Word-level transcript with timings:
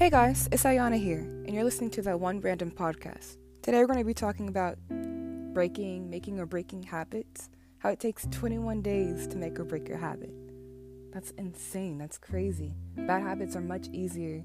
Hey 0.00 0.08
guys, 0.08 0.48
it's 0.50 0.62
Ayana 0.62 0.98
here, 0.98 1.18
and 1.18 1.52
you're 1.52 1.62
listening 1.62 1.90
to 1.90 2.00
the 2.00 2.16
One 2.16 2.40
Random 2.40 2.70
Podcast. 2.70 3.36
Today 3.60 3.80
we're 3.80 3.86
going 3.86 3.98
to 3.98 4.04
be 4.06 4.14
talking 4.14 4.48
about 4.48 4.78
breaking, 4.88 6.08
making 6.08 6.40
or 6.40 6.46
breaking 6.46 6.84
habits, 6.84 7.50
how 7.80 7.90
it 7.90 8.00
takes 8.00 8.26
21 8.30 8.80
days 8.80 9.26
to 9.26 9.36
make 9.36 9.60
or 9.60 9.64
break 9.64 9.86
your 9.86 9.98
habit. 9.98 10.32
That's 11.12 11.32
insane, 11.32 11.98
that's 11.98 12.16
crazy. 12.16 12.72
Bad 12.96 13.20
habits 13.20 13.54
are 13.56 13.60
much 13.60 13.88
easier 13.92 14.42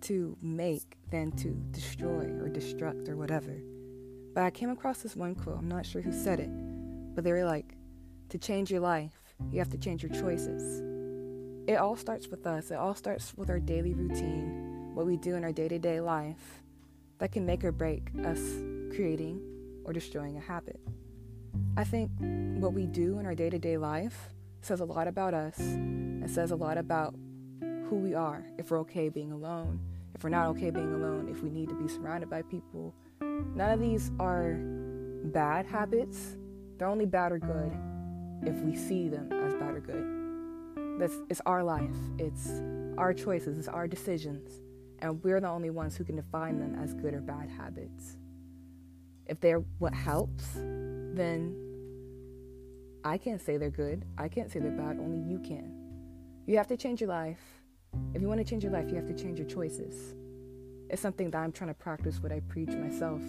to 0.00 0.36
make 0.42 0.96
than 1.12 1.30
to 1.36 1.50
destroy 1.70 2.24
or 2.40 2.48
destruct 2.48 3.08
or 3.08 3.16
whatever. 3.16 3.56
But 4.34 4.42
I 4.42 4.50
came 4.50 4.70
across 4.70 5.02
this 5.02 5.14
one 5.14 5.36
quote, 5.36 5.58
I'm 5.58 5.68
not 5.68 5.86
sure 5.86 6.02
who 6.02 6.12
said 6.12 6.40
it, 6.40 6.50
but 7.14 7.22
they 7.22 7.30
were 7.30 7.44
like, 7.44 7.76
to 8.30 8.38
change 8.38 8.68
your 8.68 8.80
life, 8.80 9.16
you 9.52 9.60
have 9.60 9.70
to 9.70 9.78
change 9.78 10.02
your 10.02 10.10
choices. 10.10 10.82
It 11.68 11.76
all 11.76 11.94
starts 11.94 12.26
with 12.26 12.48
us, 12.48 12.72
it 12.72 12.78
all 12.78 12.96
starts 12.96 13.32
with 13.36 13.48
our 13.48 13.60
daily 13.60 13.94
routine 13.94 14.67
what 14.98 15.06
we 15.06 15.16
do 15.16 15.36
in 15.36 15.44
our 15.44 15.52
day 15.52 15.68
to 15.68 15.78
day 15.78 16.00
life 16.00 16.60
that 17.18 17.30
can 17.30 17.46
make 17.46 17.62
or 17.62 17.70
break 17.70 18.10
us 18.26 18.40
creating 18.92 19.40
or 19.84 19.92
destroying 19.92 20.36
a 20.36 20.40
habit. 20.40 20.80
I 21.76 21.84
think 21.84 22.10
what 22.58 22.72
we 22.72 22.84
do 22.84 23.20
in 23.20 23.24
our 23.24 23.36
day 23.36 23.48
to 23.48 23.60
day 23.60 23.78
life 23.78 24.30
says 24.60 24.80
a 24.80 24.84
lot 24.84 25.06
about 25.06 25.34
us 25.34 25.56
and 25.60 26.28
says 26.28 26.50
a 26.50 26.56
lot 26.56 26.78
about 26.78 27.14
who 27.60 27.94
we 27.94 28.14
are, 28.14 28.44
if 28.58 28.72
we're 28.72 28.80
okay 28.80 29.08
being 29.08 29.30
alone, 29.30 29.78
if 30.16 30.24
we're 30.24 30.30
not 30.30 30.48
okay 30.48 30.70
being 30.70 30.92
alone, 30.92 31.28
if 31.30 31.44
we 31.44 31.50
need 31.50 31.68
to 31.68 31.76
be 31.76 31.86
surrounded 31.86 32.28
by 32.28 32.42
people. 32.42 32.92
None 33.20 33.70
of 33.70 33.78
these 33.78 34.10
are 34.18 34.54
bad 35.26 35.64
habits. 35.64 36.36
They're 36.76 36.88
only 36.88 37.06
bad 37.06 37.30
or 37.30 37.38
good 37.38 37.70
if 38.42 38.56
we 38.62 38.74
see 38.74 39.08
them 39.08 39.32
as 39.32 39.54
bad 39.54 39.76
or 39.76 39.80
good. 39.80 40.98
This 41.00 41.12
it's 41.30 41.40
our 41.46 41.62
life. 41.62 41.96
It's 42.18 42.50
our 42.98 43.14
choices, 43.14 43.58
it's 43.58 43.68
our 43.68 43.86
decisions 43.86 44.60
and 45.00 45.22
we're 45.22 45.40
the 45.40 45.48
only 45.48 45.70
ones 45.70 45.96
who 45.96 46.04
can 46.04 46.16
define 46.16 46.58
them 46.58 46.74
as 46.82 46.94
good 46.94 47.14
or 47.14 47.20
bad 47.20 47.48
habits. 47.48 48.16
If 49.26 49.40
they're 49.40 49.62
what 49.78 49.94
helps, 49.94 50.54
then 50.54 51.54
I 53.04 53.18
can't 53.18 53.40
say 53.40 53.56
they're 53.56 53.70
good. 53.70 54.04
I 54.16 54.28
can't 54.28 54.50
say 54.50 54.60
they're 54.60 54.70
bad. 54.70 54.98
Only 54.98 55.18
you 55.30 55.38
can. 55.38 55.72
You 56.46 56.56
have 56.56 56.66
to 56.68 56.76
change 56.76 57.00
your 57.00 57.10
life. 57.10 57.40
If 58.14 58.22
you 58.22 58.28
want 58.28 58.38
to 58.38 58.44
change 58.44 58.62
your 58.64 58.72
life, 58.72 58.88
you 58.88 58.96
have 58.96 59.06
to 59.06 59.14
change 59.14 59.38
your 59.38 59.48
choices. 59.48 60.14
It's 60.90 61.02
something 61.02 61.30
that 61.30 61.38
I'm 61.38 61.52
trying 61.52 61.68
to 61.68 61.74
practice 61.74 62.20
what 62.22 62.32
I 62.32 62.40
preach 62.48 62.70
myself. 62.70 63.22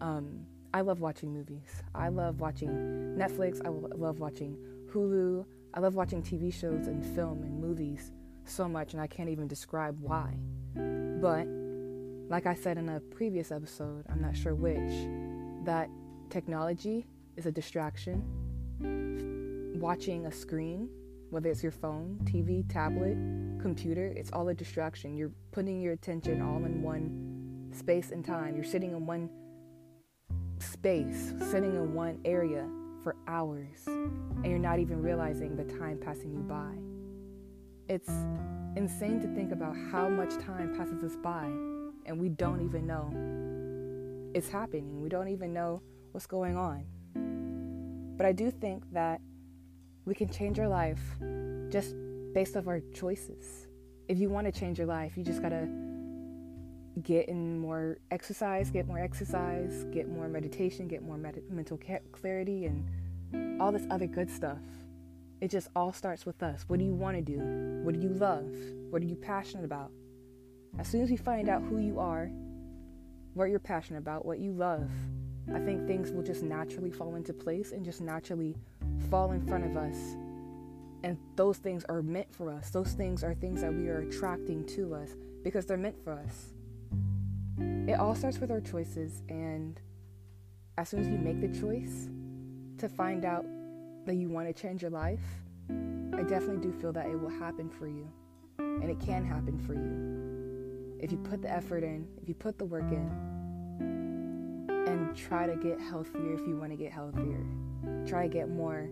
Um, 0.00 0.46
I 0.74 0.80
love 0.80 1.00
watching 1.00 1.32
movies. 1.32 1.82
I 1.94 2.08
love 2.08 2.40
watching 2.40 2.70
Netflix. 3.16 3.64
I 3.64 3.68
love 3.68 4.18
watching 4.18 4.56
Hulu. 4.92 5.44
I 5.74 5.80
love 5.80 5.94
watching 5.94 6.22
TV 6.22 6.52
shows 6.52 6.86
and 6.86 7.04
film 7.14 7.42
and 7.42 7.60
movies 7.60 8.12
so 8.44 8.68
much, 8.68 8.92
and 8.92 9.02
I 9.02 9.06
can't 9.06 9.28
even 9.28 9.48
describe 9.48 9.96
why. 10.00 10.36
But, 10.74 11.46
like 12.28 12.46
I 12.46 12.54
said 12.54 12.78
in 12.78 12.88
a 12.88 13.00
previous 13.00 13.52
episode, 13.52 14.04
I'm 14.10 14.20
not 14.20 14.36
sure 14.36 14.54
which, 14.54 15.08
that 15.64 15.88
technology 16.30 17.06
is 17.36 17.46
a 17.46 17.52
distraction. 17.52 18.22
Watching 19.78 20.26
a 20.26 20.32
screen, 20.32 20.88
whether 21.30 21.50
it's 21.50 21.62
your 21.62 21.72
phone, 21.72 22.18
TV, 22.24 22.68
tablet, 22.68 23.16
computer, 23.60 24.12
it's 24.16 24.30
all 24.32 24.48
a 24.48 24.54
distraction. 24.54 25.16
You're 25.16 25.32
putting 25.50 25.80
your 25.80 25.92
attention 25.92 26.42
all 26.42 26.64
in 26.64 26.82
one 26.82 27.70
space 27.72 28.10
and 28.10 28.24
time. 28.24 28.54
You're 28.54 28.64
sitting 28.64 28.90
in 28.90 29.06
one 29.06 29.30
space, 30.58 31.32
sitting 31.50 31.74
in 31.74 31.94
one 31.94 32.20
area 32.24 32.68
for 33.02 33.16
hours, 33.26 33.86
and 33.86 34.46
you're 34.46 34.58
not 34.58 34.78
even 34.78 35.02
realizing 35.02 35.56
the 35.56 35.64
time 35.64 35.98
passing 35.98 36.32
you 36.32 36.40
by. 36.40 36.91
It's 37.88 38.10
insane 38.76 39.20
to 39.20 39.28
think 39.34 39.52
about 39.52 39.76
how 39.90 40.08
much 40.08 40.30
time 40.38 40.74
passes 40.76 41.02
us 41.04 41.16
by 41.22 41.44
and 42.06 42.18
we 42.18 42.28
don't 42.28 42.64
even 42.64 42.86
know 42.86 43.10
it's 44.34 44.48
happening. 44.48 45.02
We 45.02 45.08
don't 45.08 45.28
even 45.28 45.52
know 45.52 45.82
what's 46.12 46.26
going 46.26 46.56
on. 46.56 46.86
But 48.16 48.26
I 48.26 48.32
do 48.32 48.50
think 48.50 48.84
that 48.92 49.20
we 50.04 50.14
can 50.14 50.28
change 50.28 50.58
our 50.58 50.68
life 50.68 51.00
just 51.70 51.94
based 52.32 52.56
off 52.56 52.66
our 52.66 52.80
choices. 52.94 53.66
If 54.08 54.18
you 54.18 54.28
want 54.28 54.52
to 54.52 54.58
change 54.58 54.78
your 54.78 54.86
life, 54.86 55.16
you 55.16 55.24
just 55.24 55.42
got 55.42 55.50
to 55.50 55.68
get 57.02 57.28
in 57.28 57.58
more 57.58 57.98
exercise, 58.10 58.70
get 58.70 58.86
more 58.86 58.98
exercise, 58.98 59.84
get 59.92 60.08
more 60.08 60.28
meditation, 60.28 60.88
get 60.88 61.02
more 61.02 61.16
med- 61.16 61.42
mental 61.50 61.78
clarity, 62.12 62.66
and 62.66 63.60
all 63.60 63.72
this 63.72 63.86
other 63.90 64.06
good 64.06 64.30
stuff. 64.30 64.58
It 65.42 65.50
just 65.50 65.70
all 65.74 65.92
starts 65.92 66.24
with 66.24 66.40
us. 66.40 66.64
What 66.68 66.78
do 66.78 66.84
you 66.84 66.94
want 66.94 67.16
to 67.16 67.20
do? 67.20 67.40
What 67.82 67.94
do 67.94 68.00
you 68.00 68.10
love? 68.10 68.48
What 68.90 69.02
are 69.02 69.04
you 69.04 69.16
passionate 69.16 69.64
about? 69.64 69.90
As 70.78 70.86
soon 70.86 71.02
as 71.02 71.10
we 71.10 71.16
find 71.16 71.48
out 71.48 71.62
who 71.64 71.78
you 71.78 71.98
are, 71.98 72.30
what 73.34 73.46
you're 73.46 73.58
passionate 73.58 73.98
about, 73.98 74.24
what 74.24 74.38
you 74.38 74.52
love, 74.52 74.88
I 75.52 75.58
think 75.58 75.88
things 75.88 76.12
will 76.12 76.22
just 76.22 76.44
naturally 76.44 76.92
fall 76.92 77.16
into 77.16 77.32
place 77.32 77.72
and 77.72 77.84
just 77.84 78.00
naturally 78.00 78.54
fall 79.10 79.32
in 79.32 79.44
front 79.44 79.64
of 79.64 79.76
us. 79.76 79.96
And 81.02 81.18
those 81.34 81.58
things 81.58 81.84
are 81.88 82.02
meant 82.02 82.32
for 82.32 82.48
us. 82.48 82.70
Those 82.70 82.92
things 82.92 83.24
are 83.24 83.34
things 83.34 83.62
that 83.62 83.74
we 83.74 83.88
are 83.88 83.98
attracting 83.98 84.64
to 84.76 84.94
us 84.94 85.16
because 85.42 85.66
they're 85.66 85.76
meant 85.76 86.00
for 86.04 86.12
us. 86.12 86.52
It 87.88 87.98
all 87.98 88.14
starts 88.14 88.38
with 88.38 88.52
our 88.52 88.60
choices, 88.60 89.22
and 89.28 89.80
as 90.78 90.88
soon 90.88 91.00
as 91.00 91.08
you 91.08 91.18
make 91.18 91.40
the 91.40 91.60
choice 91.60 92.08
to 92.78 92.88
find 92.88 93.24
out 93.24 93.44
that 94.06 94.14
you 94.14 94.28
want 94.28 94.48
to 94.48 94.52
change 94.52 94.82
your 94.82 94.90
life, 94.90 95.20
I 95.68 96.22
definitely 96.22 96.58
do 96.58 96.72
feel 96.80 96.92
that 96.92 97.06
it 97.06 97.18
will 97.20 97.30
happen 97.30 97.68
for 97.68 97.86
you. 97.88 98.10
And 98.58 98.90
it 98.90 99.00
can 99.00 99.24
happen 99.24 99.58
for 99.58 99.74
you. 99.74 100.98
If 101.00 101.10
you 101.10 101.18
put 101.18 101.42
the 101.42 101.50
effort 101.50 101.82
in, 101.82 102.06
if 102.20 102.28
you 102.28 102.34
put 102.34 102.58
the 102.58 102.64
work 102.64 102.90
in, 102.90 103.10
and 104.86 105.16
try 105.16 105.46
to 105.46 105.56
get 105.56 105.80
healthier 105.80 106.34
if 106.34 106.46
you 106.46 106.56
want 106.56 106.70
to 106.70 106.76
get 106.76 106.92
healthier. 106.92 107.44
Try 108.06 108.22
to 108.22 108.28
get 108.28 108.48
more 108.48 108.88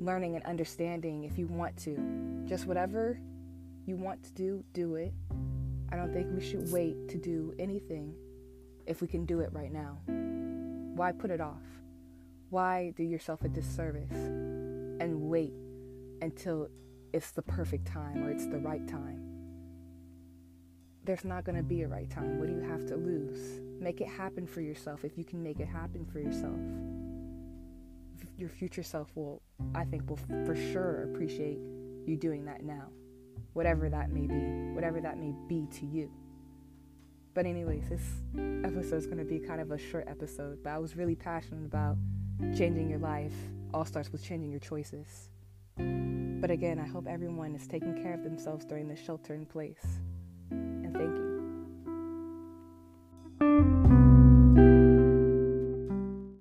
learning 0.00 0.36
and 0.36 0.44
understanding 0.44 1.24
if 1.24 1.38
you 1.38 1.46
want 1.46 1.76
to. 1.78 2.44
Just 2.46 2.66
whatever 2.66 3.20
you 3.86 3.96
want 3.96 4.22
to 4.24 4.32
do, 4.32 4.64
do 4.72 4.96
it. 4.96 5.12
I 5.90 5.96
don't 5.96 6.12
think 6.12 6.28
we 6.32 6.40
should 6.40 6.70
wait 6.72 7.08
to 7.08 7.18
do 7.18 7.54
anything 7.58 8.14
if 8.86 9.00
we 9.00 9.08
can 9.08 9.24
do 9.26 9.40
it 9.40 9.50
right 9.52 9.72
now. 9.72 9.98
Why 10.96 11.12
put 11.12 11.30
it 11.30 11.40
off? 11.40 11.62
Why 12.52 12.92
do 12.98 13.02
yourself 13.02 13.44
a 13.44 13.48
disservice 13.48 14.12
and 14.12 15.22
wait 15.22 15.54
until 16.20 16.68
it's 17.14 17.30
the 17.30 17.40
perfect 17.40 17.86
time 17.86 18.22
or 18.22 18.30
it's 18.30 18.44
the 18.44 18.58
right 18.58 18.86
time? 18.86 19.22
There's 21.02 21.24
not 21.24 21.44
going 21.44 21.56
to 21.56 21.62
be 21.62 21.80
a 21.80 21.88
right 21.88 22.10
time. 22.10 22.38
What 22.38 22.48
do 22.48 22.52
you 22.54 22.60
have 22.60 22.84
to 22.88 22.96
lose? 22.96 23.62
Make 23.80 24.02
it 24.02 24.06
happen 24.06 24.46
for 24.46 24.60
yourself 24.60 25.02
if 25.02 25.16
you 25.16 25.24
can 25.24 25.42
make 25.42 25.60
it 25.60 25.66
happen 25.66 26.04
for 26.04 26.20
yourself. 26.20 26.58
Your 28.36 28.50
future 28.50 28.82
self 28.82 29.08
will, 29.14 29.40
I 29.74 29.86
think, 29.86 30.10
will 30.10 30.18
for 30.44 30.54
sure 30.54 31.04
appreciate 31.04 31.58
you 32.04 32.18
doing 32.18 32.44
that 32.44 32.62
now, 32.62 32.88
whatever 33.54 33.88
that 33.88 34.10
may 34.10 34.26
be, 34.26 34.74
whatever 34.74 35.00
that 35.00 35.16
may 35.16 35.32
be 35.48 35.66
to 35.78 35.86
you. 35.86 36.10
But, 37.32 37.46
anyways, 37.46 37.88
this 37.88 38.02
episode 38.62 38.96
is 38.96 39.06
going 39.06 39.16
to 39.16 39.24
be 39.24 39.38
kind 39.38 39.62
of 39.62 39.70
a 39.70 39.78
short 39.78 40.04
episode, 40.06 40.62
but 40.62 40.68
I 40.68 40.78
was 40.78 40.96
really 40.96 41.14
passionate 41.14 41.64
about 41.64 41.96
changing 42.56 42.88
your 42.88 42.98
life 42.98 43.32
all 43.72 43.84
starts 43.84 44.12
with 44.12 44.22
changing 44.22 44.50
your 44.50 44.60
choices. 44.60 45.30
But 45.76 46.50
again, 46.50 46.78
I 46.78 46.86
hope 46.86 47.06
everyone 47.06 47.54
is 47.54 47.66
taking 47.66 48.02
care 48.02 48.14
of 48.14 48.24
themselves 48.24 48.64
during 48.64 48.88
this 48.88 49.00
shelter 49.00 49.34
in 49.34 49.46
place. 49.46 50.00